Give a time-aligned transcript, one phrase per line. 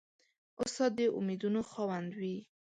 [0.63, 2.35] استاد د امیدونو خاوند وي.